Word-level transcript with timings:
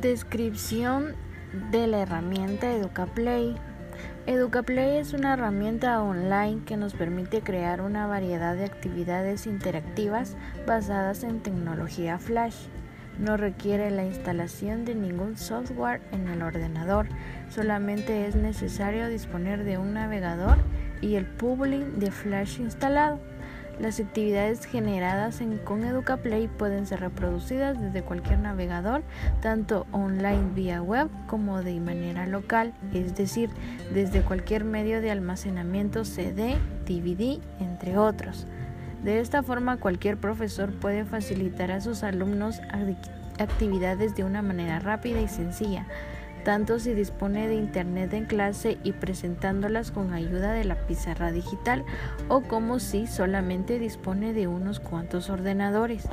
Descripción 0.00 1.16
de 1.72 1.88
la 1.88 2.02
herramienta 2.02 2.72
EducaPlay. 2.72 3.56
EducaPlay 4.26 4.98
es 4.98 5.12
una 5.12 5.34
herramienta 5.34 6.00
online 6.00 6.62
que 6.64 6.76
nos 6.76 6.94
permite 6.94 7.40
crear 7.40 7.80
una 7.80 8.06
variedad 8.06 8.54
de 8.54 8.64
actividades 8.64 9.48
interactivas 9.48 10.36
basadas 10.68 11.24
en 11.24 11.40
tecnología 11.40 12.20
Flash. 12.20 12.54
No 13.18 13.36
requiere 13.36 13.90
la 13.90 14.04
instalación 14.04 14.84
de 14.84 14.94
ningún 14.94 15.36
software 15.36 16.00
en 16.12 16.28
el 16.28 16.42
ordenador, 16.42 17.08
solamente 17.48 18.28
es 18.28 18.36
necesario 18.36 19.08
disponer 19.08 19.64
de 19.64 19.78
un 19.78 19.94
navegador 19.94 20.58
y 21.00 21.16
el 21.16 21.26
public 21.26 21.84
de 21.94 22.12
Flash 22.12 22.60
instalado. 22.60 23.18
Las 23.78 24.00
actividades 24.00 24.64
generadas 24.64 25.40
en, 25.40 25.58
con 25.58 25.84
EducaPlay 25.84 26.48
pueden 26.48 26.86
ser 26.86 26.98
reproducidas 27.00 27.80
desde 27.80 28.02
cualquier 28.02 28.40
navegador, 28.40 29.02
tanto 29.40 29.86
online 29.92 30.50
vía 30.54 30.82
web 30.82 31.08
como 31.28 31.62
de 31.62 31.78
manera 31.78 32.26
local, 32.26 32.74
es 32.92 33.14
decir, 33.14 33.50
desde 33.94 34.22
cualquier 34.22 34.64
medio 34.64 35.00
de 35.00 35.12
almacenamiento 35.12 36.04
CD, 36.04 36.56
DVD, 36.86 37.40
entre 37.60 37.98
otros. 37.98 38.46
De 39.04 39.20
esta 39.20 39.44
forma, 39.44 39.76
cualquier 39.76 40.16
profesor 40.16 40.72
puede 40.72 41.04
facilitar 41.04 41.70
a 41.70 41.80
sus 41.80 42.02
alumnos 42.02 42.60
actividades 43.38 44.16
de 44.16 44.24
una 44.24 44.42
manera 44.42 44.80
rápida 44.80 45.20
y 45.20 45.28
sencilla 45.28 45.86
tanto 46.48 46.78
si 46.78 46.94
dispone 46.94 47.46
de 47.46 47.56
internet 47.56 48.14
en 48.14 48.24
clase 48.24 48.78
y 48.82 48.92
presentándolas 48.92 49.90
con 49.90 50.14
ayuda 50.14 50.54
de 50.54 50.64
la 50.64 50.76
pizarra 50.86 51.30
digital 51.30 51.84
o 52.28 52.40
como 52.40 52.78
si 52.78 53.06
solamente 53.06 53.78
dispone 53.78 54.32
de 54.32 54.46
unos 54.46 54.80
cuantos 54.80 55.28
ordenadores. 55.28 56.08